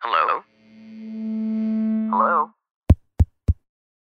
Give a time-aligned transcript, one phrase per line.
[0.00, 0.40] Hello?
[2.08, 2.56] Hello?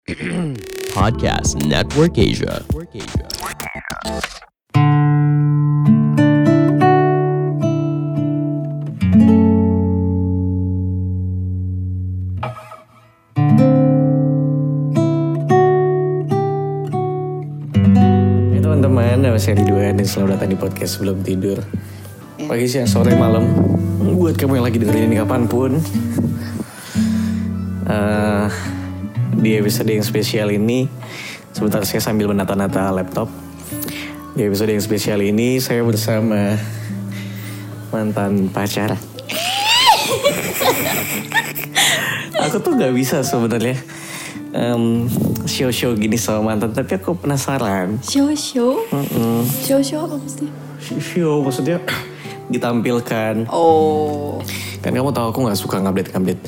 [0.92, 2.60] Podcast Network Asia.
[18.52, 21.64] Hai teman-teman, nama saya Ridwan dan selamat datang di podcast sebelum tidur.
[22.44, 23.75] Pagi, siang, sore, malam.
[24.16, 25.76] Buat kamu yang lagi dengerin ini kapan pun.
[27.84, 28.46] Eh,
[29.36, 30.88] di episode yang spesial ini,
[31.52, 33.28] sebentar saya sambil menata-nata laptop.
[34.32, 36.56] Di episode yang spesial ini, saya bersama
[37.92, 38.96] mantan pacar.
[42.48, 43.76] Aku tuh gak bisa sebenarnya
[44.56, 45.06] em,
[45.44, 48.00] show-show gini sama mantan, tapi aku penasaran.
[48.00, 49.44] Show show Mm-mm.
[49.44, 50.48] show show apa sih?
[51.00, 51.82] show maksudnya
[52.48, 54.38] ditampilkan Oh
[54.78, 56.42] kan kamu tahu aku nggak suka ngupdate ngupdate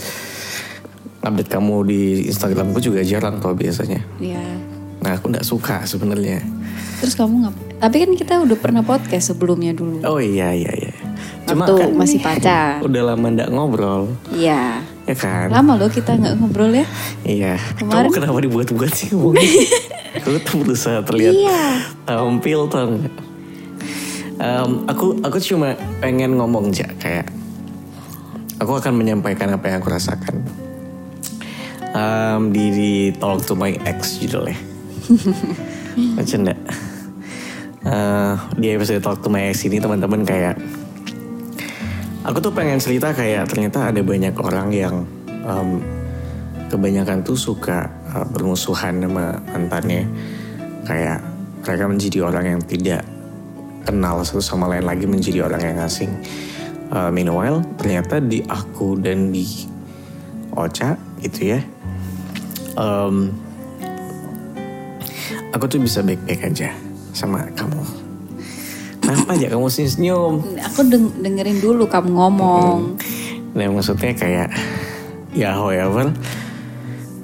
[1.20, 4.40] update kamu di Instagramku juga jarang tuh biasanya ya.
[4.98, 6.40] nah aku nggak suka sebenarnya
[6.98, 7.54] Terus kamu ngap?
[7.78, 10.02] Tapi kan kita udah pernah podcast sebelumnya dulu.
[10.02, 10.94] oh iya iya iya
[11.46, 12.82] Waktu masih pacar.
[12.82, 14.82] udah lama nggak ngobrol Iya.
[15.04, 16.86] ya kan Lama loh kita nggak ngobrol ya.
[17.22, 19.46] iya Kemarin- kamu kenapa dibuat-buat sih ngomongnya
[20.18, 21.62] aku tuh berusaha terlihat Iya.
[22.04, 23.14] tampil tau nggak?
[24.38, 27.26] Em, aku aku cuma pengen ngomong aja kayak
[28.62, 30.46] aku akan menyampaikan apa yang aku rasakan.
[31.90, 34.54] Em, di, di Talk to My Ex judulnya.
[36.16, 36.54] Bercanda
[37.88, 40.60] Eh, di episode Talk to My Ex ini teman-teman kayak
[42.20, 44.94] aku tuh pengen cerita kayak ternyata ada banyak orang yang
[45.26, 45.80] em,
[46.68, 50.04] kebanyakan tuh suka uh, bermusuhan sama mantannya.
[50.84, 51.24] Kayak
[51.64, 53.02] mereka menjadi orang yang tidak
[53.88, 56.12] kenal satu sama lain lagi menjadi orang yang asing
[56.88, 59.44] Uh, meanwhile ternyata di aku dan di
[60.56, 61.60] Ocha gitu ya
[62.80, 63.28] em,
[65.52, 66.72] aku tuh bisa baik-baik aja
[67.12, 67.84] sama kamu
[69.04, 72.96] kenapa aja kamu senyum Aku deng- dengerin dulu kamu ngomong.
[73.52, 74.48] Nah maksudnya kayak
[75.36, 76.08] ya however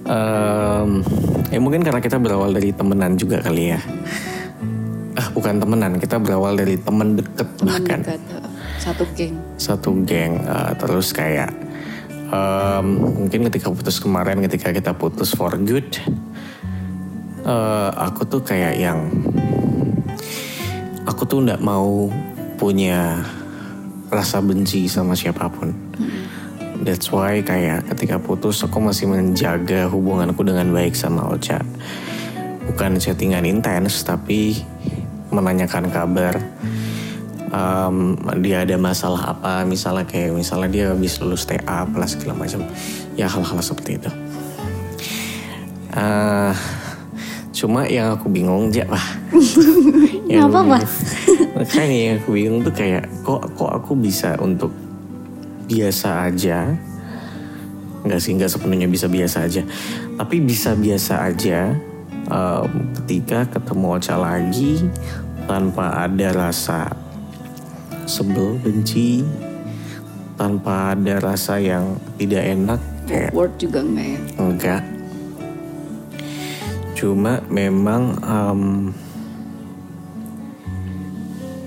[0.05, 1.01] em,
[1.49, 3.81] ya mungkin karena kita berawal dari temenan juga kali ya.
[3.81, 4.24] Ah
[5.35, 8.01] bukan temenan, kita berawal dari temen deket bahkan.
[8.07, 9.35] Dekat, uh, satu geng.
[9.57, 11.49] satu geng eh, terus kayak
[12.29, 15.89] em, mungkin ketika putus kemarin ketika kita putus for good
[17.49, 19.09] eh, aku tuh kayak yang
[21.09, 22.13] aku tuh nggak mau
[22.61, 23.25] punya
[24.13, 25.75] rasa benci sama siapa pun.
[26.85, 31.65] That's why kayak ketika putus aku masih menjaga hubunganku dengan baik sama Ocha.
[32.69, 34.61] Bukan chattingan intens tapi
[35.35, 36.39] menanyakan kabar
[37.55, 42.67] Em, dia ada masalah apa misalnya kayak misalnya dia habis lulus TA apalah segala macam
[43.15, 44.11] ya hal-hal seperti itu.
[45.95, 46.53] Eh,
[47.55, 48.83] cuma yang aku bingung aja
[50.27, 50.63] Yang Pak?
[50.67, 50.91] bingung-
[51.55, 54.75] makanya yang aku bingung tuh kayak kok kok aku bisa untuk
[55.71, 56.75] biasa aja?
[58.03, 59.63] Nggak sih nggak sepenuhnya bisa biasa aja.
[60.19, 61.71] Tapi bisa biasa aja
[62.27, 64.83] em, ketika ketemu Ocha lagi
[65.45, 66.89] tanpa ada rasa
[68.05, 69.25] sebel benci
[70.35, 72.81] tanpa ada rasa yang tidak enak
[73.31, 74.19] Word juga enggak ya?
[74.41, 74.83] enggak
[76.95, 78.63] cuma memang em,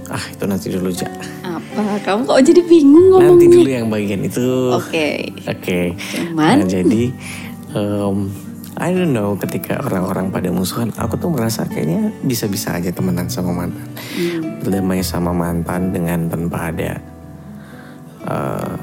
[0.07, 1.07] ah itu nanti dulu aja
[1.43, 1.99] Apa?
[2.01, 3.37] Kamu kok jadi bingung ngomongnya?
[3.37, 5.29] nanti dulu yang bagian itu Oke.
[5.45, 5.93] Oke.
[5.93, 6.63] Cuman?
[6.63, 7.03] Nah, jadi
[7.75, 8.17] em,
[8.77, 13.49] I don't know ketika orang-orang pada musuhan, aku tuh merasa kayaknya bisa-bisa aja temenan sama
[13.51, 13.89] mantan.
[14.13, 14.61] Hmm.
[14.61, 17.01] Berdamai sama mantan dengan tanpa ada
[18.23, 18.73] eh,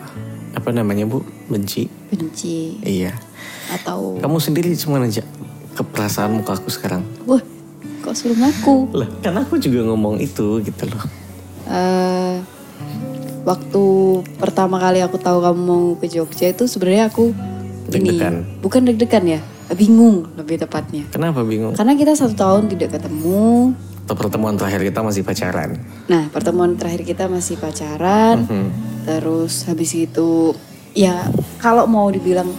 [0.53, 1.23] apa namanya Bu?
[1.47, 1.87] Benci.
[2.11, 3.15] Benci Iya.
[3.71, 5.23] atau Kamu sendiri gimana aja
[5.73, 7.01] keperasaan muka aku sekarang?
[7.25, 7.41] wah
[8.01, 8.93] kok suruh ngaku?
[8.93, 11.05] Lah, kan aku juga ngomong itu gitu loh.
[11.65, 12.37] eh
[13.43, 13.83] waktu
[14.37, 17.33] pertama kali aku tahu kamu mau ke Jogja itu sebenarnya aku
[17.89, 18.35] ini Deg-degan.
[18.61, 19.41] bukan deg-degan ya
[19.71, 21.73] bingung lebih tepatnya Kenapa bingung?
[21.73, 23.73] karena kita satu tahun tidak ketemu
[24.05, 25.81] Atau pertemuan terakhir kita masih pacaran?
[26.05, 28.69] nah pertemuan terakhir kita masih pacaran Hmm.
[29.03, 30.53] terus habis itu
[30.93, 31.25] ya
[31.59, 32.53] kalau mau dibilang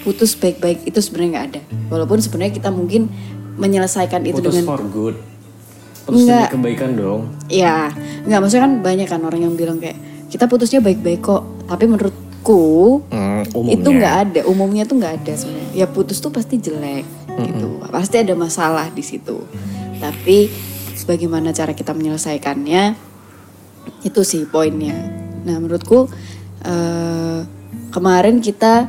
[0.00, 3.12] putus baik-baik itu sebenarnya nggak ada walaupun sebenarnya kita mungkin
[3.58, 5.16] menyelesaikan itu Putus dengan for good.
[6.06, 6.48] Terus demi Enggak.
[6.54, 7.20] kebaikan dong.
[7.48, 7.90] Ya,
[8.24, 9.98] nggak maksudnya kan banyak kan orang yang bilang kayak
[10.30, 11.84] kita putusnya baik-baik kok, tapi
[12.38, 13.74] menurutku Hmm, umumnya.
[13.74, 15.72] itu nggak ada, umumnya tuh nggak ada sebenarnya.
[15.74, 17.04] Ya putus tuh pasti jelek
[17.38, 19.42] gitu, pasti ada masalah di situ.
[19.98, 20.50] Tapi
[21.04, 22.94] bagaimana cara kita menyelesaikannya
[24.02, 24.94] itu sih poinnya.
[25.40, 26.08] Nah menurutku
[26.60, 27.40] eh,
[27.90, 28.86] kemarin kita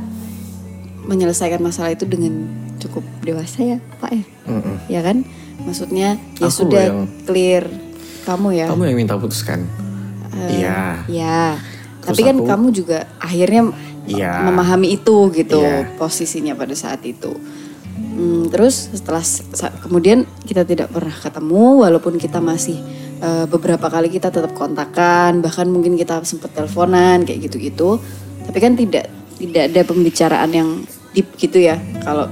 [1.04, 2.46] menyelesaikan masalah itu dengan
[2.78, 4.76] cukup dewasa ya Pak ya, Mm-mm.
[4.88, 5.18] ya kan?
[5.60, 7.64] Maksudnya ya Aku sudah yang- clear
[8.24, 8.66] kamu ya.
[8.70, 9.66] Kamu yang minta putuskan.
[10.40, 11.04] Iya.
[11.10, 11.79] Ya, Terus
[12.10, 13.70] tapi kan kamu juga akhirnya
[14.10, 14.42] Iya.
[14.50, 15.94] memahami itu gitu Iya.
[16.02, 17.30] posisinya pada saat itu.
[17.96, 19.22] Hmm, terus setelah
[19.80, 22.82] kemudian kita tidak pernah ketemu, walaupun kita masih
[23.20, 28.00] eh, beberapa kali kita tetap kontakan, bahkan mungkin kita sempat teleponan kayak gitu-gitu.
[28.48, 30.70] Tapi kan tidak tidak ada pembicaraan yang
[31.12, 32.28] deep gitu ya kalau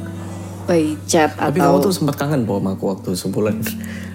[0.68, 3.56] by chat Tapi atau kamu tuh sempat kangen sama aku waktu sebulan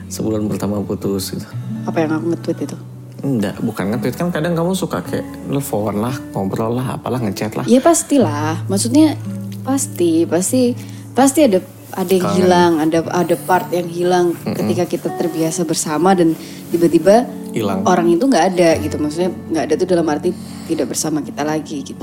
[0.08, 1.46] sebulan pertama putus gitu.
[1.82, 2.76] apa yang aku nge-tweet itu.
[3.22, 7.62] Enggak, bukan nge-tweet kan kadang kamu suka kayak nelfon lah, ngobrol lah, apalah ngechat lah.
[7.70, 9.14] Ya pastilah, maksudnya
[9.62, 10.74] pasti, pasti,
[11.14, 12.38] pasti ada ada yang Kangen.
[12.42, 16.34] hilang, ada ada part yang hilang ketika kita terbiasa bersama dan
[16.74, 17.86] tiba-tiba Hilang.
[17.86, 20.34] orang itu nggak ada gitu, maksudnya nggak ada tuh dalam arti
[20.66, 22.02] tidak bersama kita lagi gitu.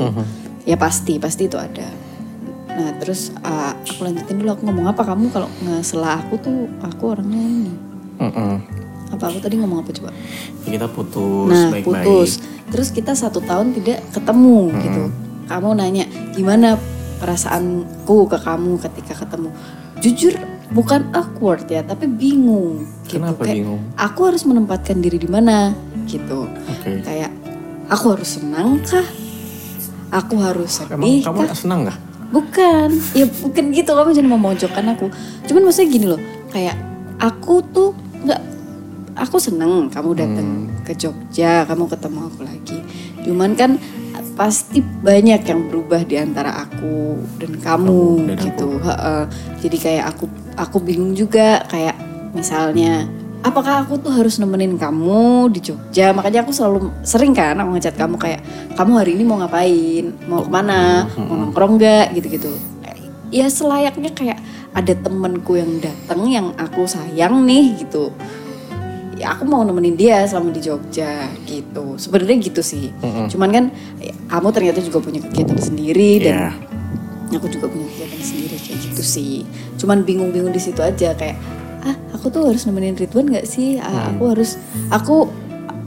[0.64, 1.90] Ya pasti, pasti itu ada.
[2.80, 7.12] Nah terus uh, aku lanjutin dulu aku ngomong apa kamu kalau ngesela aku tuh aku
[7.12, 7.74] orangnya ini
[8.24, 8.79] Mm-mm.
[9.10, 10.10] Apa aku tadi ngomong apa coba?
[10.66, 12.06] Ya, kita putus Nah baik-baik.
[12.06, 12.32] putus.
[12.70, 15.04] Terus kita satu tahun tidak ketemu gitu.
[15.50, 16.06] Kamu nanya
[16.38, 16.78] gimana
[17.20, 19.50] perasaanku ke kamu ketika ketemu.
[20.00, 20.34] Jujur
[20.72, 22.86] bukan awkward ya, tapi bingung.
[23.10, 23.18] Gitu.
[23.20, 23.82] Kenapa Kayak, bingung?
[23.98, 25.74] Aku harus menempatkan diri di mana
[26.06, 26.46] gitu.
[26.46, 27.02] Oke.
[27.04, 27.34] Kayak
[27.90, 29.06] aku harus senang kah?
[30.10, 31.48] Aku harus Emang sedih kamu kah?
[31.50, 31.98] gak senang gak?
[32.30, 35.10] Bukan, ya bukan gitu kamu jangan memojokkan aku.
[35.50, 36.22] Cuman maksudnya gini loh,
[36.54, 36.78] kayak
[37.18, 38.42] aku tuh nggak,
[39.20, 40.84] aku seneng kamu datang Hmm.
[40.88, 42.78] ke Jogja, kamu ketemu aku lagi.
[43.24, 43.76] Cuman kan
[44.34, 48.68] pasti banyak yang berubah di antara aku dan kamu dan gitu.
[48.80, 49.24] Heeh.
[49.60, 50.26] Jadi kayak aku
[50.56, 51.96] aku bingung juga kayak
[52.32, 53.04] misalnya
[53.40, 57.96] apakah aku tuh harus nemenin kamu di Jogja makanya aku selalu sering kan aku ngechat
[57.96, 58.42] kamu kayak
[58.76, 62.52] kamu hari ini mau ngapain mau ke mana mau nongkrong nggak gitu-gitu
[63.32, 64.44] ya selayaknya kayak
[64.76, 68.12] ada temenku yang datang yang aku sayang nih gitu
[69.20, 71.12] ya aku mau nemenin dia selama di Jogja
[71.44, 71.94] gitu.
[71.96, 72.88] Sebenarnya gitu sih.
[73.28, 73.64] Cuman kan
[73.98, 76.56] ya, kamu ternyata juga punya kegiatan sendiri dan
[77.30, 77.36] Iya.
[77.36, 79.44] aku juga punya kegiatan sendiri kayak gitu sih.
[79.76, 81.36] Cuman bingung-bingung di situ aja kayak
[81.80, 83.76] ah aku tuh harus nemenin Ridwan nggak sih?
[83.78, 84.56] Ah, aku harus
[84.88, 85.28] aku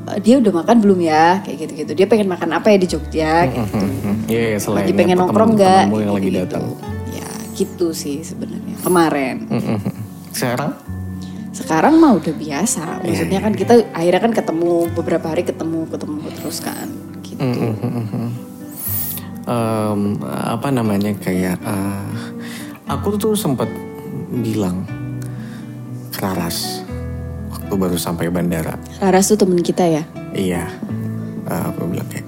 [0.06, 1.40] eh, dia udah makan belum ya?
[1.40, 3.48] Kayak gitu gitu dia pengen makan apa ya di Jogja?
[3.48, 3.76] Kayak gitu.
[3.80, 5.82] Hmm, Iya, selain lagi pengen nongkrong nggak?
[5.88, 6.36] lagi Gitu-gitu.
[6.38, 6.64] datang.
[7.10, 9.44] ya gitu sih sebenarnya kemarin.
[10.30, 10.72] Sekarang?
[11.52, 13.00] Sekarang mah udah biasa.
[13.00, 16.88] Iya, maksudnya kan kita akhirnya kan ketemu beberapa hari ketemu ketemu terus kan
[17.22, 17.40] gitu.
[17.44, 18.28] Mm-mm.
[19.42, 22.08] Em, apa namanya kayak eh,
[22.88, 23.68] aku tuh sempat
[24.32, 24.88] bilang
[26.08, 26.80] ke Raras
[27.52, 28.80] waktu baru sampai bandara.
[29.02, 30.02] Laras tuh temen kita ya?
[30.32, 30.72] Iya,
[31.42, 32.24] Eh, aku bilang kayak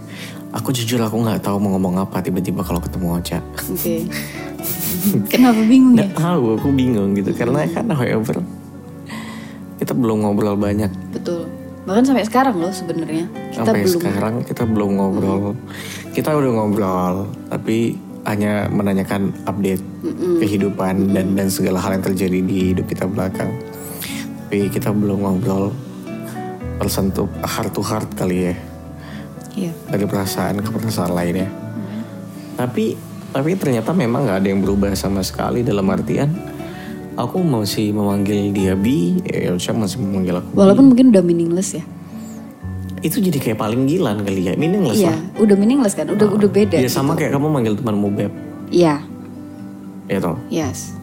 [0.52, 3.38] aku jujur aku nggak tahu mau ngomong apa tiba-tiba kalau ketemu Ocha.
[3.40, 3.94] oke.
[5.32, 6.08] Kenapa bingung ya?
[6.08, 7.30] Nggak tahu, aku bingung gitu.
[7.32, 8.42] Karena kan however
[9.84, 10.88] kita belum ngobrol banyak.
[11.12, 11.44] Betul.
[11.84, 13.28] Bahkan sampai sekarang loh sebenarnya.
[13.52, 13.92] Sampai belum.
[14.00, 15.52] sekarang kita belum ngobrol.
[16.16, 19.84] Kita udah ngobrol, tapi hanya menanyakan update
[20.40, 23.52] kehidupan dan dan segala hal yang terjadi di hidup kita belakang.
[24.48, 25.76] Tapi kita belum ngobrol
[26.80, 28.56] person to heart to heart kali ya.
[29.54, 29.70] Iya.
[29.86, 31.46] dari perasaan ke perasaan lainnya.
[32.58, 32.98] Tapi
[33.30, 36.53] tapi ternyata memang nggak ada yang berubah sama sekali dalam artian
[37.14, 40.50] aku masih memanggil dia Bi, ya Elsa masih memanggil aku.
[40.54, 41.84] Walaupun mungkin udah meaningless ya
[43.04, 45.20] itu jadi kayak paling gilan kali ya, meaningless iya lah.
[45.36, 48.32] udah meaningless kan udah udah beda Ya sama kayak kamu manggil temanmu Beb.
[48.72, 49.04] iya
[50.08, 50.40] Ya toh?
[50.48, 50.96] yes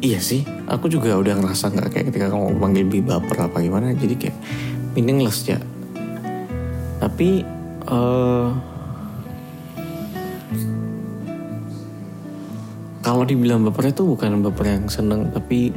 [0.00, 3.92] Iya sih, aku juga udah ngerasa nggak kayak ketika kamu panggil Bi baper apa gimana,
[3.92, 4.36] jadi kayak
[4.96, 5.60] meaningless ya.
[6.98, 7.44] Tapi
[7.84, 8.46] eh
[13.10, 15.74] kalau dibilang baper itu bukan baper yang seneng, tapi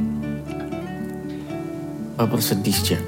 [2.14, 3.00] baper sedih ya.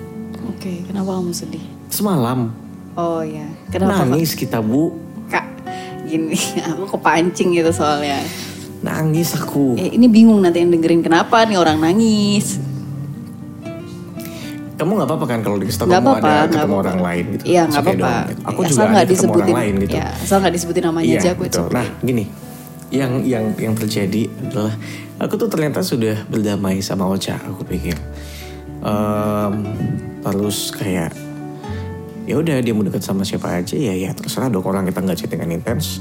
[0.44, 2.50] oke kenapa kamu sedih Semalam
[2.92, 4.90] oh ya kenapa nangis kita bu,
[5.26, 5.46] kak
[6.04, 6.34] gini
[6.68, 8.18] aku kepancing gitu soalnya
[8.78, 9.74] nangis aku.
[9.76, 12.58] eh, ini bingung nanti yang dengerin kenapa nih orang nangis
[14.76, 17.24] Kamu nggak apa-apa kan kalau dikasih tahu nggak kamu apa-apa ada ketemu apa-apa orang lain
[17.30, 17.42] gitu?
[17.46, 18.40] iya nggak okay apa-apa gitu.
[18.44, 19.94] Aku Ya, juga ada nggak ketemu orang lain gitu.
[19.94, 21.66] ya asal nggak disebutin namanya Iya, aja aku betul.
[21.72, 22.24] Nah, gini,
[22.94, 24.74] yang yang yang terjadi adalah
[25.18, 27.98] aku tuh ternyata sudah berdamai sama Ocha, aku pikir.
[28.86, 29.54] Em,
[30.22, 31.10] terus kayak
[32.26, 35.18] ya udah dia mau dekat sama siapa aja ya ya terserah dong orang kita nggak
[35.18, 35.98] chattingan intens.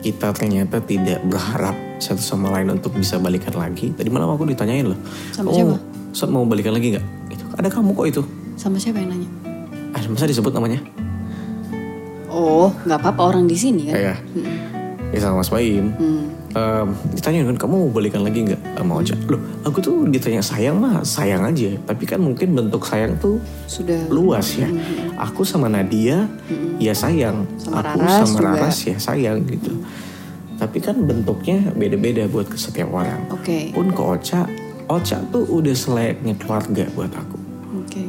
[0.00, 3.90] Kita ternyata tidak berharap satu sama lain untuk bisa balikan lagi.
[3.90, 5.00] Tadi malam aku ditanyain loh
[5.34, 5.76] Sama "Oh, siapa?
[6.14, 7.06] Sat, mau balikan lagi nggak?
[7.34, 8.22] Itu ada kamu kok itu.
[8.54, 9.28] Sama siapa yang nanya?
[9.92, 10.80] Ah masa disebut namanya?
[12.30, 13.94] Oh, nggak apa-apa orang di sini kan?
[13.98, 14.75] Kayak ya
[15.20, 15.92] sama Mas Baim.
[15.96, 16.24] Hmm.
[16.56, 19.16] Em, ditanya kan kamu mau balikan lagi nggak sama Ocha?
[19.28, 21.76] Loh, aku tuh ditanya sayang mah sayang aja.
[21.84, 23.36] Tapi kan mungkin bentuk sayang tuh
[23.68, 24.08] Sudah.
[24.08, 24.68] luas ya.
[25.20, 26.24] Aku sama Nadia
[26.80, 27.44] ya sayang.
[27.60, 28.48] Sama aku Raras sama juga.
[28.56, 29.72] Raras ya sayang gitu.
[30.56, 33.28] Tapi kan bentuknya beda-beda buat ke setiap orang.
[33.28, 33.76] Oke.
[33.76, 34.48] Pun ke Ocha,
[34.88, 37.38] Ocha tuh udah selayaknya keluarga buat aku.
[37.84, 38.04] Oke.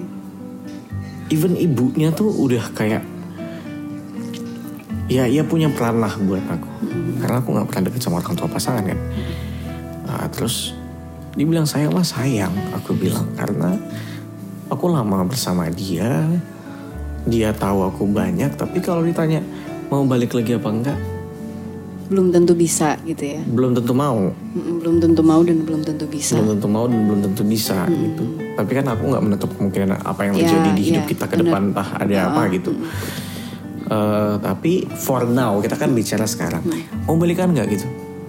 [1.27, 3.03] Even ibunya tuh udah kayak
[5.07, 6.69] ya ia punya peran lah buat aku.
[7.17, 8.99] Karena aku nggak pernah deket sama orang tua pasangan kan.
[10.07, 10.71] Nah, terus
[11.33, 13.75] dibilang sayang lah sayang, aku bilang karena
[14.67, 16.25] aku lama bersama dia,
[17.23, 19.43] dia tahu aku banyak, tapi kalau ditanya
[19.87, 20.99] mau balik lagi apa enggak,
[22.07, 23.39] Belum tentu bisa gitu ya.
[23.43, 26.39] belum tentu mau, Belum tentu mau dan belum tentu bisa.
[26.39, 28.23] belum tentu mau dan belum tentu bisa gitu.
[28.55, 31.35] Tapi kan aku nggak menutup kemungkinan apa yang Ya, terjadi di hidup ya, kita ke
[31.37, 32.71] depan, entah ada apa gitu.
[33.87, 36.59] Eh, tapi for now kita kan bicara sekarang,
[37.07, 37.87] mau balikan nggak gitu?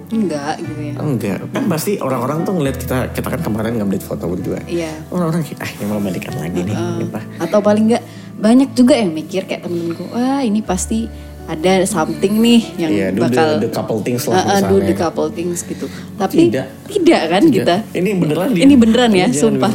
[0.09, 0.95] Enggak gitu ya.
[1.03, 4.63] Enggak, kan pasti orang-orang tuh ngeliat kita, kita kan kemarin ngambil foto berdua.
[4.65, 4.95] Iya.
[5.11, 7.21] Orang-orang kayak, ah ini mau balikan lagi nih, apa?
[7.43, 8.05] Atau paling enggak
[8.39, 11.11] banyak juga yang mikir kayak temen-temenku, wah ini pasti
[11.49, 14.79] ada something nih yang Iya, do bakal the, the couple things lah Ah, ah, do
[14.79, 15.89] the couple things gitu.
[16.21, 16.67] Tapi Tidak.
[16.87, 17.57] tidak, kan Tidak.
[17.67, 17.77] kita.
[17.99, 18.63] Ini beneran dia.
[18.63, 19.73] Ini beneran ya, Jangan sumpah.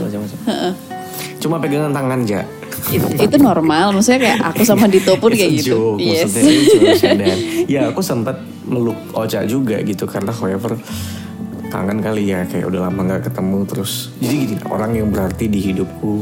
[1.42, 2.46] Cuma pegangan tangan aja.
[2.92, 5.96] Itu, itu normal, maksudnya kayak aku sama Dito pun kayak gitu.
[5.96, 6.36] joke, Yes.
[6.36, 7.40] bercandaan.
[7.72, 10.76] ya aku sempat meluk Ocha juga gitu karena however
[11.68, 15.58] kangen kali ya kayak udah lama nggak ketemu terus jadi gini orang yang berarti di
[15.60, 16.22] hidupku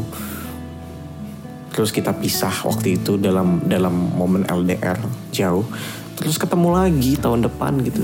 [1.71, 4.95] terus kita pisah waktu itu dalam dalam momen LDR
[5.29, 5.67] jauh
[6.15, 7.99] terus ketemu lagi tahun depan gitu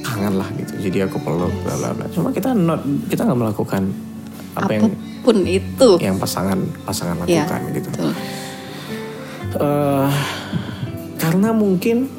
[0.00, 3.82] kangen lah gitu jadi aku peluk bla bla bla cuma kita not kita nggak melakukan
[4.56, 4.84] apa yang
[5.24, 5.88] Apa pun itu.
[6.04, 8.12] yang pasangan pasangan lakukan gitu betul.
[9.56, 10.10] Eh,
[11.16, 12.12] karena mungkin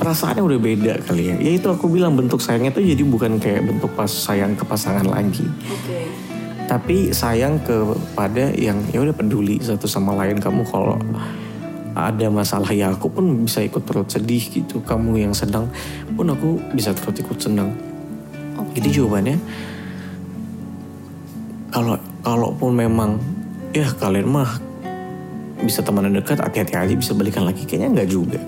[0.00, 1.36] perasaannya udah beda kali ya.
[1.36, 5.04] Ya itu aku bilang bentuk sayangnya tuh jadi bukan kayak bentuk pas sayang ke pasangan
[5.04, 5.44] lagi.
[5.68, 6.08] Oke.
[6.64, 10.96] Tapi sayang kepada yang ya udah peduli satu sama lain kamu kalau
[11.92, 14.80] ada masalah ya aku pun bisa ikut turut sedih gitu.
[14.80, 15.68] Kamu yang sedang
[16.16, 17.72] pun aku bisa turut ikut senang.
[18.74, 19.36] Jadi jawabannya
[21.74, 23.18] kalau kalaupun memang
[23.74, 24.62] ya kalian mah
[25.58, 28.38] bisa temenan dekat hati-hati aja bisa balikan lagi kayaknya nggak juga.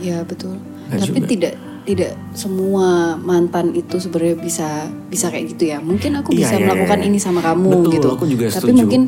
[0.00, 0.56] Ya betul.
[0.88, 1.28] Nggak Tapi juga.
[1.28, 4.68] tidak tidak semua mantan itu sebenarnya bisa
[5.12, 5.78] bisa kayak gitu ya.
[5.82, 7.08] Mungkin aku Iya, bisa iya, melakukan iya.
[7.12, 8.08] ini sama kamu Betul, gitu.
[8.16, 8.78] aku juga Tapi setuju.
[8.80, 9.02] mungkin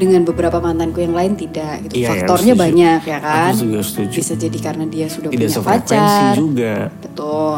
[0.00, 2.00] dengan beberapa mantanku yang lain tidak gitu.
[2.00, 2.64] Iya, iya, Faktornya setuju.
[2.64, 3.52] banyak ya kan.
[3.52, 4.16] Aku juga setuju.
[4.16, 6.32] Bisa jadi karena dia sudah Tidak punya pacar.
[6.32, 6.74] juga.
[7.04, 7.56] Betul.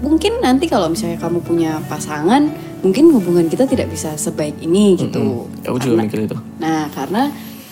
[0.00, 2.48] Mungkin nanti kalau misalnya kamu punya pasangan,
[2.80, 5.46] mungkin hubungan kita tidak bisa sebaik ini gitu.
[5.64, 6.36] Aku juga Karena- mikir itu.
[6.58, 7.22] Nah, karena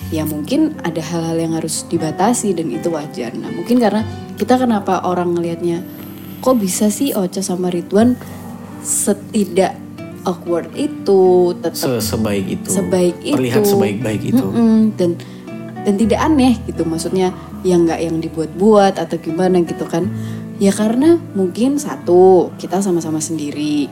[0.09, 3.33] ya mungkin ada hal-hal yang harus dibatasi dan itu wajar.
[3.37, 4.05] Nah, mungkin karena
[4.37, 5.85] kita kenapa orang ngelihatnya
[6.39, 8.15] kok bisa sih Ocha sama Ridwan
[8.81, 9.75] setidak
[10.23, 12.69] awkward itu, tetap Se sebaik itu.
[12.69, 13.37] sebaik itu.
[13.37, 14.45] Terlihat sebaik-baik itu.
[14.45, 15.17] Mm-mm, dan
[15.83, 17.33] dan tidak aneh gitu maksudnya
[17.65, 20.07] yang nggak yang dibuat-buat atau gimana gitu kan.
[20.59, 23.87] Ya karena mungkin satu kita sama-sama sendiri.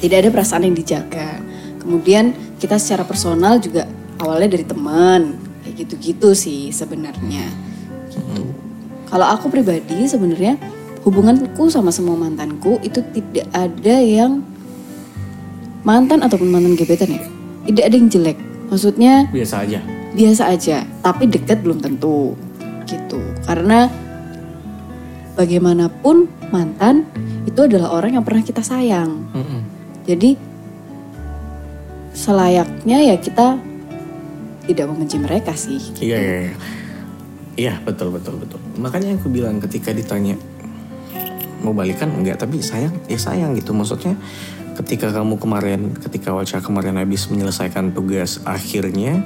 [0.00, 1.38] Tidak ada perasaan yang dijaga.
[1.80, 3.84] Kemudian kita secara personal juga
[4.20, 7.44] awalnya dari teman kayak gitu-gitu sih sebenarnya.
[8.08, 8.42] Gitu.
[9.08, 10.56] Kalau aku pribadi sebenarnya
[11.04, 14.44] hubunganku sama semua mantanku itu tidak ada yang
[15.84, 17.22] mantan ataupun mantan gebetan ya.
[17.68, 18.38] Tidak ada yang jelek.
[18.70, 19.80] Maksudnya Biasa aja.
[20.14, 22.36] biasa aja, tapi dekat belum tentu
[22.86, 23.18] gitu.
[23.46, 23.90] Karena
[25.34, 27.06] bagaimanapun mantan
[27.48, 29.26] itu adalah orang yang pernah kita sayang.
[29.32, 29.60] Mm-mm.
[30.10, 30.34] Jadi
[32.10, 33.62] selayaknya ya kita
[34.66, 35.78] tidak membenci mereka sih.
[36.02, 36.54] Iya, iya, iya.
[37.54, 38.58] Iya, betul, betul, betul.
[38.82, 40.34] Makanya aku bilang ketika ditanya
[41.62, 43.70] mau balikan enggak, tapi sayang, ya sayang gitu.
[43.70, 44.18] Maksudnya
[44.82, 49.22] ketika kamu kemarin, ketika Waca kemarin habis menyelesaikan tugas akhirnya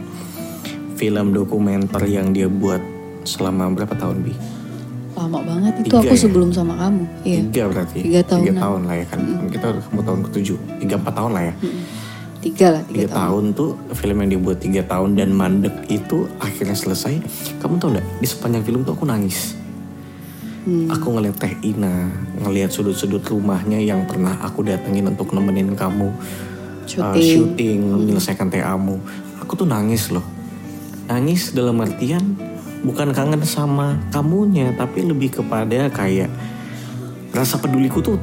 [1.01, 2.83] film dokumenter yang dia buat
[3.25, 4.35] selama berapa tahun bi?
[5.15, 6.21] Lama banget itu Tiga aku ya?
[6.21, 7.03] sebelum sama kamu.
[7.23, 7.41] Iya.
[7.47, 7.99] Tiga berarti.
[8.03, 8.21] Tiga.
[8.27, 9.19] Tiga tahun lah ya kan.
[9.47, 10.59] Kita udah mau tahun ketujuh.
[10.83, 11.55] Tiga empat tahun lah ya.
[12.45, 13.17] Tiga lah, tiga, Tiga tahun.
[13.17, 17.15] tahun tuh film yang dibuat tiga tahun dan mandek itu akhirnya selesai.
[17.57, 19.57] Kamu tau nggak di sepanjang film tuh aku nangis.
[20.65, 20.89] Hmm.
[20.89, 22.09] Aku ngeliat Teh Ina,
[22.41, 26.17] ngeliat sudut-sudut rumahnya yang pernah aku datengin untuk nemenin kamu uh,
[26.89, 27.21] Syuting.
[27.21, 28.97] syuting, menyelesaikan TA-mu.
[29.41, 30.25] Aku tuh nangis loh.
[31.05, 32.25] Nangis dalam artian
[32.85, 36.29] bukan kangen sama kamunya, tapi lebih kepada kayak
[37.33, 38.21] rasa peduliku tuh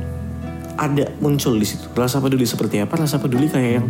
[0.78, 1.90] ada muncul di situ.
[1.92, 2.96] Rasa peduli seperti apa?
[2.96, 3.88] Rasa peduli kayak yang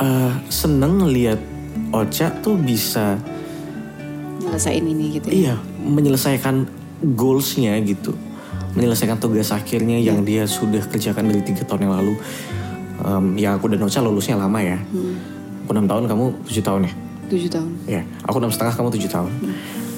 [0.00, 1.38] eh seneng ngelihat
[1.92, 3.20] Ocha tuh bisa
[4.40, 5.34] Nyelesain ini gitu ya.
[5.36, 6.66] iya menyelesaikan
[7.14, 8.14] goalsnya gitu,
[8.74, 10.14] menyelesaikan tugas akhirnya Iya.
[10.14, 12.14] yang dia sudah kerjakan dari tiga tahun yang lalu.
[13.02, 14.78] Em, yang aku dan Ocha lulusnya lama ya.
[14.78, 15.18] Hmm.
[15.66, 16.92] Aku enam tahun, kamu tujuh tahun ya.
[17.32, 17.72] Tujuh tahun.
[17.88, 19.32] Ya, aku enam setengah, kamu tujuh tahun.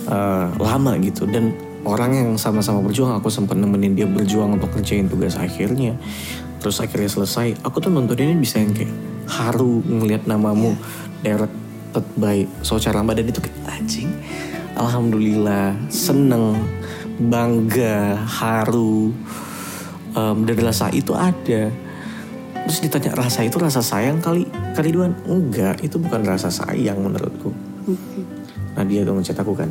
[0.04, 5.08] Eh, lama gitu dan orang yang sama-sama berjuang, aku sempat nemenin dia berjuang untuk kerjain
[5.08, 5.96] tugas akhirnya.
[6.60, 8.92] Terus akhirnya selesai, aku tuh nonton ini bisa yang kayak
[9.28, 10.76] haru ngelihat namamu
[11.24, 14.12] directed by Socha Ramba dan itu kayak anjing.
[14.76, 16.62] Alhamdulillah, seneng,
[17.16, 19.12] bangga, haru.
[20.14, 21.72] Em, dan rasa itu ada.
[22.64, 27.52] Terus ditanya rasa itu rasa sayang kali kali Duan enggak itu bukan rasa sayang menurutku.
[28.74, 29.68] Nah dia tuh ngechat aku kan.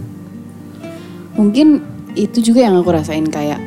[1.34, 1.82] Mungkin
[2.14, 3.58] itu juga yang aku rasain kayak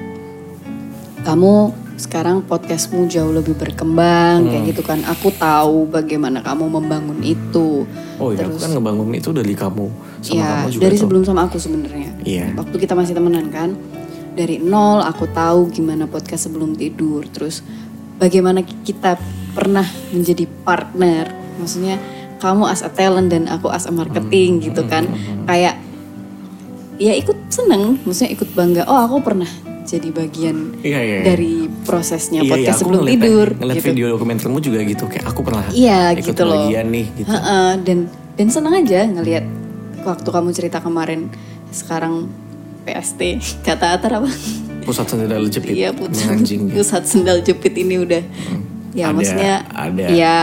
[1.26, 4.71] kamu sekarang podcastmu jauh lebih berkembang kayak Hmm.
[4.71, 5.00] gitu kan.
[5.11, 7.83] Aku tahu bagaimana kamu membangun itu.
[8.21, 9.87] Oh iya aku kan ngebangun itu dari kamu
[10.23, 12.11] sama ya kamu juga dari sebelum sama aku sebenarnya.
[12.23, 12.47] Iya.
[12.54, 13.75] Waktu kita masih temenan kan.
[14.37, 17.25] Dari nol aku tahu gimana podcast sebelum tidur.
[17.33, 17.64] Terus
[18.16, 19.16] bagaimana kita
[19.52, 21.28] pernah menjadi partner.
[21.56, 21.96] Maksudnya
[22.37, 24.64] kamu as a talent dan aku as a marketing Hmm.
[24.64, 25.04] gitu kan.
[25.44, 25.80] Kayak
[26.96, 28.85] ya ikut seneng, maksudnya ikut bangga.
[28.85, 29.49] Oh aku pernah
[29.85, 30.99] jadi bagian Iya iya.
[30.99, 31.18] iya.
[31.25, 33.49] dari prosesnya Iya, iya, podcast aku sebelum ngeliat- tidur.
[33.54, 33.87] Ngeliat gitu.
[33.87, 36.66] video dokumentermu juga gitu kayak aku pernah Iya ikut gitu loh.
[36.66, 37.28] bagian nih gitu.
[37.28, 37.99] Heeh, dan
[38.35, 39.44] dan senang aja ngelihat
[40.02, 41.30] waktu kamu cerita kemarin
[41.70, 42.26] sekarang
[42.82, 43.20] PST
[43.66, 44.30] kata Atar apa?
[44.87, 45.75] Pusat sendal jepit.
[45.75, 46.71] Iya pusat, Anjing.
[46.71, 48.23] pusat sendal jepit ini udah
[48.95, 50.37] ya Ada- maksudnya ada- ya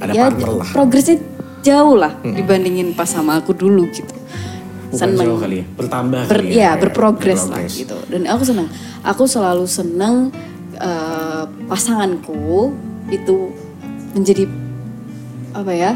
[0.00, 0.66] ada ya lah.
[0.72, 1.20] progresnya
[1.60, 4.10] jauh lah dibandingin pas sama aku dulu gitu.
[4.90, 5.64] Bukan jauh kali ya.
[5.70, 6.70] Bertambah Ber, kali ya, ya.
[6.74, 7.74] berprogres lah berprogres.
[7.78, 7.96] gitu.
[8.08, 8.68] Dan aku senang.
[9.02, 10.32] Aku selalu senang
[10.74, 12.72] eh, pasanganku
[13.08, 13.52] itu
[14.10, 14.48] menjadi
[15.52, 15.92] apa ya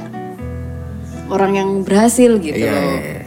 [1.27, 2.77] orang yang berhasil gitu Iya, loh.
[2.77, 3.01] iya, iya.
[3.01, 3.17] Gitu.
[3.17, 3.24] ah,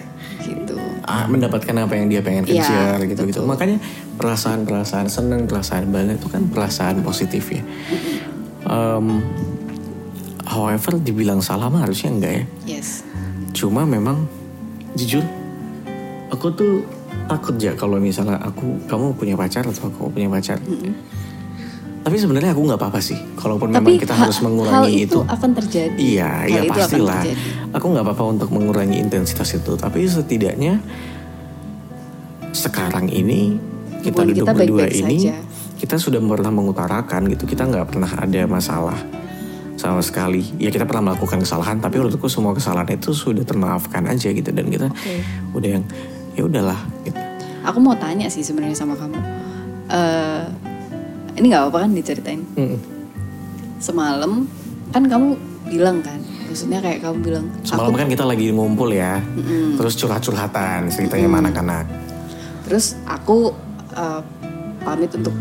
[1.07, 3.39] mendapatkan apa yang dia pengen kejar gitu-gitu.
[3.47, 3.79] Makanya
[4.19, 7.63] perasaan-perasaan seneng, perasaan bangga itu kan perasaan positif ya.
[8.67, 9.23] Em,
[10.43, 12.43] however dibilang salah mah harusnya enggak ya.
[12.77, 13.07] Yes.
[13.55, 14.27] Cuma memang
[14.99, 15.23] jujur
[16.27, 16.73] aku tuh
[17.27, 20.59] takut ya kalau misalnya aku kamu punya pacar atau aku punya pacar.
[22.07, 23.19] Tapi sebenarnya aku nggak apa-apa sih.
[23.35, 25.19] Kalaupun memang Tapi kita ha- harus hal mengurangi itu itu.
[25.27, 25.99] akan terjadi.
[25.99, 27.21] Iya, Hal iya pastilah.
[27.75, 30.79] Aku nggak apa-apa untuk mengurangi intensitas itu, tapi setidaknya
[32.55, 33.59] sekarang ini
[34.07, 35.35] kita Hubungan duduk kita berdua ini, saja.
[35.83, 38.95] kita sudah pernah mengutarakan gitu, kita nggak pernah ada masalah
[39.75, 40.47] sama sekali.
[40.63, 44.71] Ya kita pernah melakukan kesalahan, tapi menurutku semua kesalahan itu sudah termaafkan aja gitu dan
[44.71, 44.87] kita
[45.51, 45.83] udah yang
[46.39, 46.79] ya udahlah.
[47.03, 47.19] Gitu.
[47.67, 49.19] Aku mau tanya sih sebenarnya sama kamu.
[49.91, 50.66] Eh
[51.37, 52.41] ini nggak apa-apa kan diceritain?
[52.53, 52.79] Mm-mm.
[53.77, 54.49] Semalam
[54.89, 59.21] kan kamu bilang kan, maksudnya kayak kamu bilang, Semalam kan kita lagi ngumpul ya,
[59.75, 61.85] terus curhat-curhatan ceritanya sama anak-anak.
[62.63, 63.55] terus aku
[63.89, 64.21] eh,
[64.81, 65.31] pamit untuk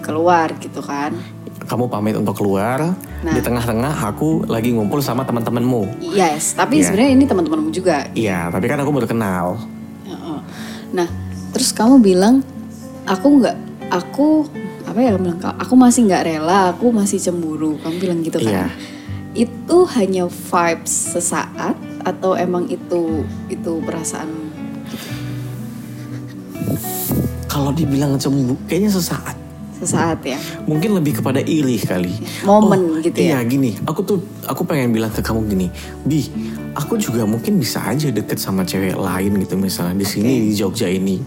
[0.00, 1.14] keluar gitu kan.
[1.60, 3.30] kamu pamit untuk keluar Nah.
[3.30, 6.84] di tengah-tengah aku lagi ngumpul sama teman-temanmu Yes, tapi Iya.
[6.86, 8.06] sebenarnya ini teman-temanmu juga.
[8.12, 9.46] iya tapi kan aku baru kenal.
[10.88, 11.04] Nah,
[11.52, 12.40] terus kamu bilang
[13.04, 13.56] aku nggak,
[13.88, 14.48] aku
[14.98, 15.54] apa ya kamu bilang?
[15.62, 17.78] Aku masih nggak rela, aku masih cemburu.
[17.78, 18.66] Kamu bilang gitu kan?
[19.30, 24.50] Itu hanya vibes sesaat atau emang itu itu perasaan?
[27.48, 29.34] kalau dibilang cemburu kayaknya sesaat
[29.82, 30.38] sesaat ya?
[30.62, 32.14] mungkin lebih kepada iri kali
[32.46, 33.34] Momen gitu ya?
[33.34, 35.66] iya gini aku tuh aku pengen bilang ke kamu gini
[36.06, 36.22] bi
[36.78, 40.86] aku juga mungkin bisa aja deket sama cewek lain gitu misalnya di sini di Jogja
[40.86, 41.18] ini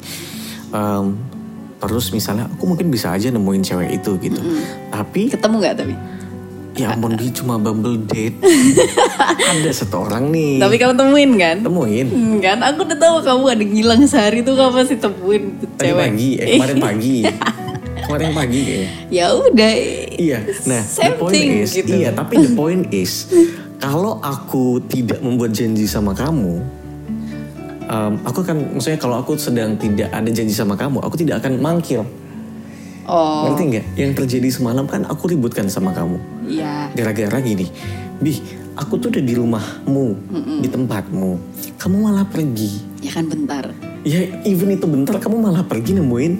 [0.71, 1.19] Em,
[1.81, 4.37] terus misalnya aku mungkin bisa aja nemuin cewek itu gitu
[4.87, 5.95] tapi Ketemu nggak tapi?
[6.71, 8.39] ya ampun dia cuma bumble date
[9.51, 11.57] ada satu orang nih Tapi kamu temuin kan?
[11.59, 15.83] temuin Hmm, kan aku udah tahu kamu ada ngilang sehari tuh kamu pasti temuin Tadi
[15.83, 15.99] cewek.
[15.99, 17.15] pagi, eh, kemarin pagi.
[18.01, 18.89] kemarin pagi kayaknya.
[19.09, 19.71] ya udah.
[20.11, 20.39] Iya.
[20.65, 21.91] Nah, the point thing, is, gitu.
[21.93, 23.29] iya, tapi the point is,
[23.77, 26.59] kalau aku tidak membuat janji sama kamu,
[27.91, 31.59] em, aku kan, maksudnya kalau aku sedang tidak ada janji sama kamu, aku tidak akan
[31.59, 32.07] mangkil.
[33.03, 33.85] Oh, Ngerti nggak?
[33.97, 36.15] Yang terjadi semalam kan aku ributkan sama kamu.
[36.47, 36.87] iya.
[36.93, 37.67] Gara-gara gini,
[38.17, 38.37] Bi,
[38.77, 40.07] aku tuh udah di rumahmu,
[40.61, 41.29] di tempatmu.
[41.75, 42.77] Kamu malah pergi.
[43.01, 43.73] Ya kan bentar.
[44.01, 46.33] Ya even itu bentar kamu malah pergi nemuin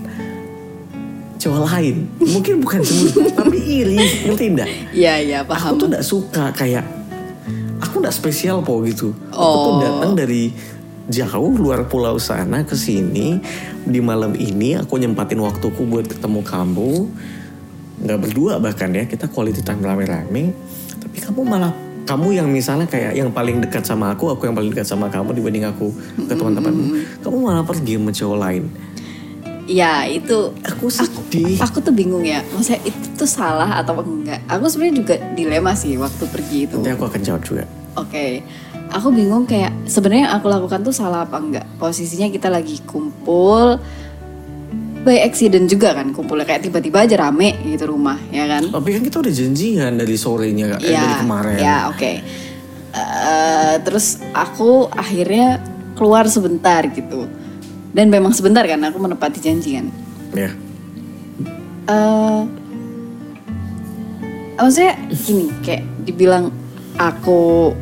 [1.38, 2.06] cowok lain.
[2.22, 3.98] Mungkin bukan cemburu tapi iri,
[4.30, 4.70] ngerti enggak?
[4.94, 5.74] Iya iya Aku paham.
[5.76, 6.86] tuh gak suka kayak
[7.82, 9.10] aku gak spesial po gitu.
[9.30, 9.82] Aku tuh Oh.
[9.82, 10.54] datang dari
[11.12, 13.44] jauh luar pulau sana ke sini
[13.84, 16.92] di malam ini aku nyempatin waktuku buat ketemu kamu
[18.02, 20.56] nggak berdua bahkan ya kita quality time rame-rame
[20.98, 24.74] tapi kamu malah kamu yang misalnya kayak yang paling dekat sama aku, aku yang paling
[24.74, 27.22] dekat sama kamu dibanding aku ke teman-temanmu.
[27.22, 28.64] Kamu malah pergi sama cowok lain.
[29.70, 31.62] Ya itu Aku sedih.
[31.62, 32.42] aku tuh bingung ya.
[32.52, 34.44] Maksudnya itu tuh salah atau enggak?
[34.50, 36.76] Aku sebenarnya juga dilema sih waktu pergi itu.
[36.82, 37.64] Nanti aku akan jawab juga.
[37.96, 38.44] Oke,
[38.92, 41.66] aku bingung kayak sebenarnya yang aku lakukan tuh salah apa enggak?
[41.80, 43.80] Posisinya kita lagi kumpul,
[45.02, 48.70] by accident juga kan kumpulnya kayak tiba-tiba aja rame gitu rumah ya kan?
[48.70, 51.58] Tapi kan kita udah janjian dari sorenya, eh, dari kemarin.
[51.58, 52.12] Ya oke.
[52.92, 55.64] Eh, terus aku akhirnya
[55.98, 57.26] keluar sebentar gitu,
[57.96, 59.88] dan memang sebentar kan aku menepati janji kan.
[60.32, 60.52] Ya.
[61.92, 62.42] eh
[64.62, 66.54] maksudnya gini kayak dibilang
[67.02, 67.74] aku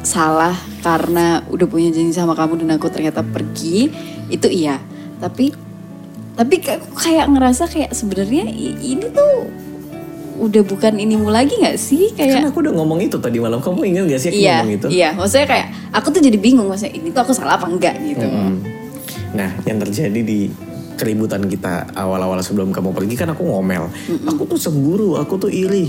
[0.00, 3.90] salah karena udah punya janji sama kamu dan aku ternyata pergi
[4.28, 4.78] itu iya
[5.18, 5.50] tapi
[6.32, 8.46] tapi kayak- aku kayak ngerasa kayak sebenarnya
[8.78, 9.50] ini tuh
[10.38, 13.58] udah bukan inimu lagi nggak sih Kan kayak aku udah ngomong itu tadi malam.
[13.58, 14.86] Kamu ingat gak sih aku iya ngomong itu?
[14.88, 18.22] iya maksudnya kayak aku tuh jadi bingung maksudnya ini tuh aku salah apa enggak gitu
[18.22, 18.54] Mm.
[19.28, 20.48] Nah, yang terjadi di
[20.98, 23.86] keributan kita awal-awal sebelum kamu pergi kan aku ngomel.
[24.26, 25.88] Aku tuh cemburu, aku tuh iri.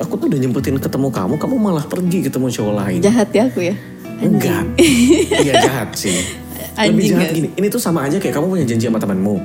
[0.00, 3.00] Aku tuh udah nyempetin ketemu kamu, kamu malah pergi ketemu cowok lain.
[3.04, 3.76] jahat ya aku ya
[4.20, 4.64] Enggak.
[5.40, 6.12] Iya jahat sih.
[6.80, 7.48] Lebih Anjing jahat gak gini.
[7.56, 9.36] Ini tuh sama aja kayak kamu punya janji sama temanmu.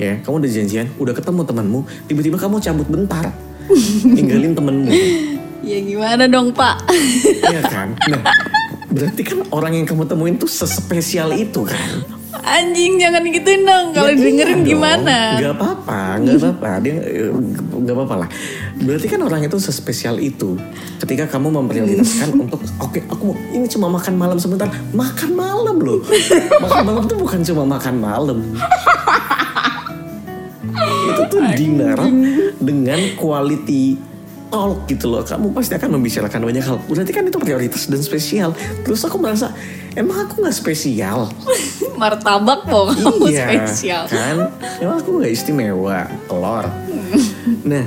[0.00, 3.28] Ya, kamu udah janjian, udah ketemu temanmu, tiba-tiba kamu cabut bentar.
[4.16, 4.92] Ninggalin temenmu.
[5.60, 6.88] ya gimana dong pak
[7.52, 7.92] Iya kan?
[8.08, 8.24] Nah,
[8.88, 12.19] berarti kan orang yang kamu temuin tuh sespesial itu kan?
[12.42, 14.64] Anjing jangan gituin dong kalau Ya dengerin iya dong.
[14.64, 16.70] gimana Gak apa-apa, gak apa-apa.
[16.80, 17.30] Dia eh,
[17.80, 18.28] gak apa-apa lah.
[18.76, 20.56] Berarti kan orang itu sespesial itu.
[20.96, 24.68] Ketika kamu memprioritaskan untuk, oke, aku mau- ini cuma makan malam sebentar.
[24.90, 26.00] Makan malam loh.
[26.58, 28.38] makan malam tuh bukan cuma makan malam.
[30.80, 31.98] itu tuh dinner
[32.58, 33.98] dengan quality
[34.50, 35.22] talk gitu loh.
[35.22, 36.76] Kamu pasti akan membicarakan banyak hal.
[36.84, 38.50] Berarti kan itu prioritas dan spesial.
[38.82, 39.54] Terus aku merasa,
[39.94, 41.30] emang aku gak spesial?
[42.00, 44.48] martabak mau kamu iya, spesial kan
[44.80, 46.64] emang aku nggak istimewa telur
[47.70, 47.84] nah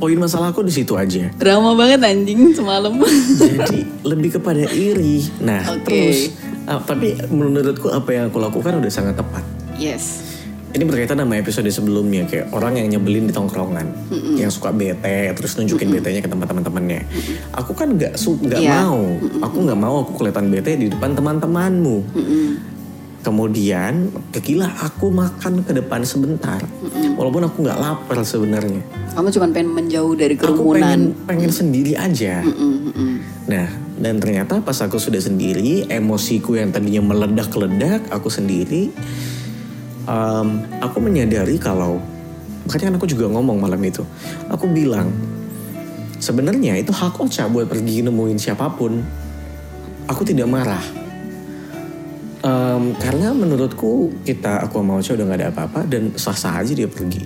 [0.00, 2.96] poin masalah aku di situ aja drama banget anjing semalam
[3.36, 5.84] jadi lebih kepada iri nah Oke.
[5.84, 6.18] terus
[6.64, 9.44] ah, tapi menurutku apa yang aku lakukan udah sangat tepat
[9.76, 10.31] yes
[10.72, 13.92] ini berkaitan sama episode sebelumnya kayak orang yang nyebelin di tongkrongan
[14.34, 17.04] yang suka bete terus nunjukin betenya ke teman-teman-temannya
[17.52, 18.72] aku kan nggak su nggak Iya.
[18.80, 19.00] mau.
[19.44, 21.96] Aku nggak mau aku kelihatan bete di depan teman-temanmu.
[23.22, 26.58] Kemudian kekilah aku makan ke depan sebentar.
[27.14, 28.82] Walaupun aku nggak lapar sebenarnya.
[29.14, 30.82] Kamu cuma pengen menjauh dari aku kerumunan.
[30.82, 32.42] pengen pengen sendiri aja.
[32.42, 33.14] Mm, mm.
[33.46, 38.90] Nah, dan ternyata pas aku sudah sendiri, emosiku yang tadinya meledak-ledak, aku sendiri,
[40.06, 40.48] em,
[40.80, 41.98] aku menyadari kalau,
[42.66, 44.02] makanya kan aku juga ngomong malam itu,
[44.48, 45.10] aku bilang,
[46.22, 49.02] sebenarnya itu hak Ocha buat pergi nemuin siapa pun.
[50.06, 50.82] Aku tidak marah.
[52.42, 56.90] Em, karena menurutku kita, aku sama Ocha udah gak ada apa-apa dan sah-sah aja dia
[56.90, 57.22] pergi.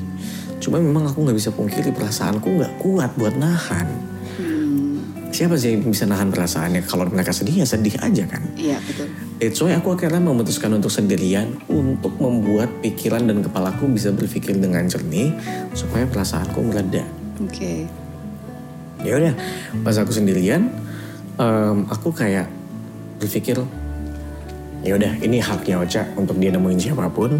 [0.56, 4.15] Cuma memang aku nggak bisa pungkiri perasaanku nggak kuat buat nahan.
[5.36, 6.88] Siapa sih yang bisa nahan perasaannya?
[6.88, 8.40] Kalau mereka sedih ya sedih aja kan.
[8.56, 9.04] iya betul
[9.36, 14.88] It's why aku akhirnya memutuskan untuk sendirian untuk membuat pikiran dan kepalaku bisa berpikir dengan
[14.88, 15.36] jernih
[15.76, 17.04] supaya perasaanku mereda.
[17.36, 17.84] oke
[19.04, 19.36] Ya udah,
[19.84, 20.72] pas aku sendirian,
[21.36, 22.48] em, aku kayak
[23.20, 23.60] berpikir
[24.80, 27.36] ya udah ini haknya Ocha untuk dia nemuin siapa pun.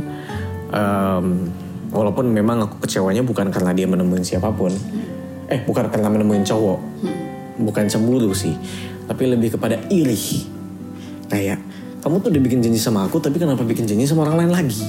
[0.69, 1.27] Em,
[1.97, 4.69] walaupun memang aku kecewanya bukan karena dia menemuin siapa pun,
[5.49, 6.79] eh bukan karena menemuin cowok,
[7.61, 8.55] bukan cemburu sih,
[9.09, 10.47] tapi lebih kepada iri.
[11.27, 11.59] Kayak
[12.03, 14.85] kamu tuh udah bikin janji sama aku, tapi kenapa bikin janji sama orang lain lagi?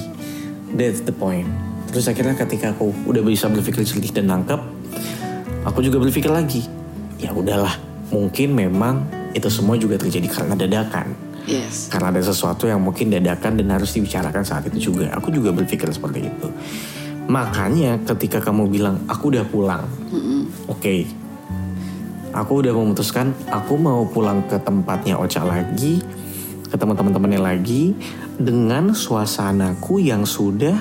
[0.74, 1.48] That's the point.
[1.88, 4.60] Terus akhirnya ketika aku udah bisa berpikir jernih dan nangkep,
[5.64, 6.68] aku juga berpikir lagi,
[7.16, 7.74] ya udahlah,
[8.12, 11.16] mungkin memang itu semua juga terjadi karena dadakan.
[11.48, 15.10] yes Karena ada sesuatu yang mungkin dadakan dan harus dibicarakan saat itu juga.
[15.16, 16.48] Aku juga berpikir seperti itu.
[17.28, 19.84] Makanya ketika kamu bilang, aku udah pulang.
[20.68, 21.04] Oke.
[22.36, 26.04] Aku udah memutuskan, aku mau pulang ke tempatnya Ocha lagi.
[26.68, 27.96] Ketemu teman-temannya lagi.
[28.36, 30.76] Dengan suasanaku yang sudah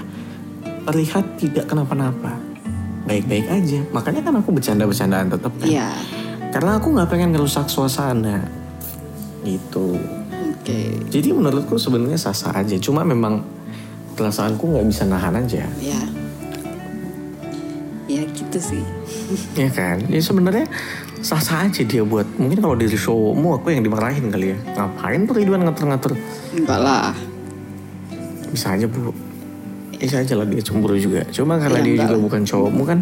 [0.84, 2.36] terlihat tidak kenapa-napa.
[3.08, 3.80] Baik-baik aja.
[3.96, 5.68] Makanya kan aku bercanda-bercandaan tetap kan.
[5.68, 5.90] iya
[6.52, 8.44] Karena aku nggak pengen ngerusak suasana.
[9.48, 9.96] Gitu.
[10.28, 12.76] oke Jadi menurutku sebenarnya sah-sah aja.
[12.76, 13.40] Cuma memang
[14.20, 15.64] perasaanku nggak bisa nahan aja.
[15.80, 16.02] ya
[18.08, 18.84] ya gitu sih
[19.60, 20.00] Ya kan?
[20.08, 20.66] Ya sebenarnya
[21.20, 22.26] sah-sah aja dia buat.
[22.38, 24.58] Mungkin kalau dari showmu aku yang dimarahin kali ya.
[24.76, 26.14] Ngapain tuh Ridwan ngatur-ngatur?
[26.54, 27.14] enggak lah
[28.48, 29.12] Bisa aja bu.
[29.98, 31.26] Bisa aja lah dia cemburu juga.
[31.34, 32.22] Cuma karena Ya, dia juga lah.
[32.22, 33.00] bukan cowokmu kan.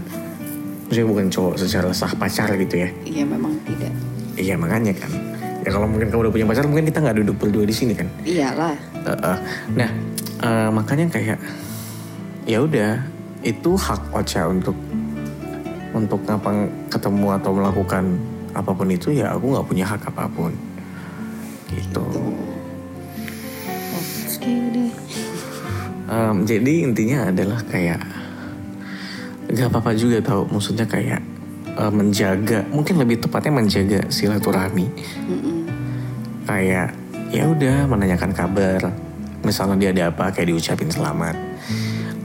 [0.85, 2.89] Maksudnya bukan cowok secara sah pacar gitu ya.
[3.03, 3.93] Iya memang tidak.
[4.35, 5.11] Iya makanya kan.
[5.65, 8.05] Ya kalau mungkin kamu udah punya pacar mungkin kita nggak duduk berdua di sini kan.
[8.21, 8.77] Iyalah.
[9.01, 9.37] Uh, uh.
[9.73, 9.89] Nah
[10.41, 11.37] uh, makanya kayak
[12.45, 13.01] ya udah
[13.41, 14.73] itu hak Ocha untuk
[15.95, 18.03] untuk ngapa ketemu atau melakukan
[18.51, 20.51] apa pun itu ya aku nggak punya hak apa pun.
[21.71, 22.05] Gitu.
[26.05, 28.03] Um, jadi intinya adalah kayak
[29.49, 30.43] nggak apa-apa juga tau.
[30.51, 31.23] Maksudnya kayak
[31.79, 34.91] uh, menjaga mungkin lebih tepatnya menjaga silaturahmi.
[36.45, 36.93] Kayak
[37.31, 38.91] ya udah menanyakan kabar.
[39.41, 41.35] Misalnya dia ada apa kayak diucapin selamat.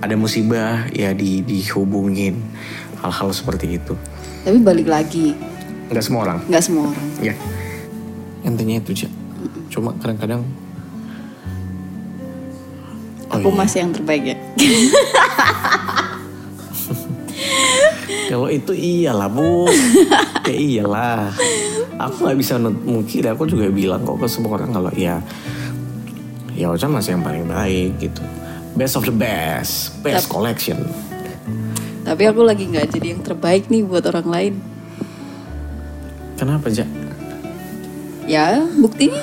[0.01, 2.41] Ada musibah ya di dihubungin
[3.01, 3.95] hal-hal seperti itu
[4.41, 5.33] Tapi balik lagi,
[5.89, 7.07] nggak semua orang nggak semua orang.
[7.21, 7.35] ya
[8.41, 9.09] intinya itu aja
[9.69, 10.45] cuma kadang-kadang
[13.31, 13.59] Oh Aku iya.
[13.63, 14.37] masih yang terbaik ya.
[18.27, 19.71] Kalau itu iyalah bu,
[20.43, 21.31] ya iyalah.
[21.95, 25.23] Aku nggak bisa mungkin aku juga bilang kok ke semua orang kalau ya,
[26.55, 28.19] ya Ocha masih yang paling baik gitu.
[28.75, 30.79] Best of the best, best collection.
[32.11, 34.55] Tapi aku lagi nggak jadi yang terbaik nih buat orang lain.
[36.35, 36.83] Kenapa Ja?
[38.27, 39.23] Ya buktinya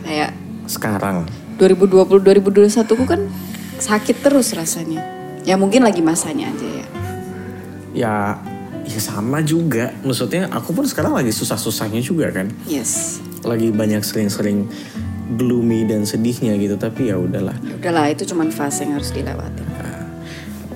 [0.00, 0.32] kayak
[0.64, 1.28] Sekarang
[1.60, 3.28] 2020 2021 ku kan
[3.76, 5.04] sakit terus rasanya.
[5.44, 6.86] Ya mungkin lagi masanya aja ya.
[7.92, 8.14] ya,
[8.88, 9.92] ya sama juga.
[10.00, 12.48] Maksudnya aku pun sekarang lagi susah-susahnya juga kan.
[12.64, 13.20] Yes.
[13.44, 14.64] Lagi banyak sering-sering
[15.36, 16.80] gloomy dan sedihnya gitu.
[16.80, 17.56] Tapi ya udahlah.
[17.60, 19.69] Ya udahlah itu cuman fase yang harus dilewati.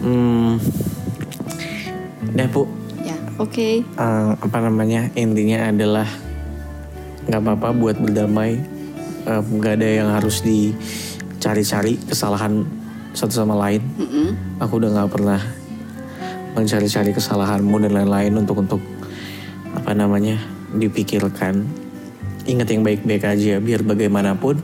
[0.05, 0.61] Hmm,
[2.37, 2.69] deh bu,
[3.01, 3.81] Ya oke.
[3.81, 6.05] eh, apa namanya intinya adalah
[7.25, 8.61] nggak apa-apa buat berdamai.
[9.25, 12.69] Eh, nggak ada yang harus dicari-cari kesalahan
[13.17, 13.81] satu sama lain.
[13.97, 14.61] Mm-mm.
[14.61, 15.41] aku udah nggak pernah
[16.53, 18.83] mencari-cari kesalahanmu dan lain-lain untuk untuk
[19.73, 20.37] apa namanya
[20.77, 21.65] dipikirkan.
[22.45, 24.61] Ingat yang baik-baik aja biar bagaimanapun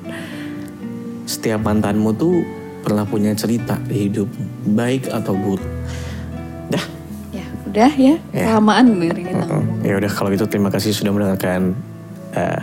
[1.24, 2.44] setiap mantanmu tuh
[2.80, 4.28] pernah punya cerita di hidup
[4.72, 5.68] baik atau buruk
[6.70, 6.84] dah
[7.30, 8.16] Ya udah ya.
[8.34, 8.46] Ya.
[8.50, 9.44] Kelamaan dengerin kita.
[9.86, 11.78] Ya udah kalau gitu terima kasih sudah mendengarkan
[12.34, 12.62] eh,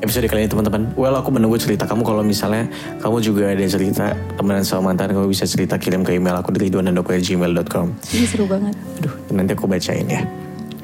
[0.00, 0.92] episode kali ini teman-teman.
[0.96, 2.68] Well aku menunggu cerita kamu kalau misalnya
[3.00, 6.72] kamu juga ada cerita temenan sama mantan kamu bisa cerita kirim ke email aku dari
[6.72, 7.86] duanandoko@gmail.com.
[8.16, 8.76] Ini seru banget.
[9.00, 10.22] Aduh nanti aku bacain ya.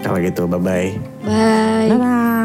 [0.05, 0.91] Kalau gitu bye bye.
[1.25, 2.45] Bye.